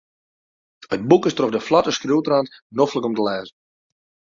It 0.97 1.03
boek 1.11 1.29
is 1.31 1.37
troch 1.41 1.55
de 1.57 1.63
flotte 1.67 1.95
skriuwtrant 2.01 2.59
noflik 2.77 3.07
om 3.11 3.15
te 3.17 3.25
lêzen. 3.33 3.57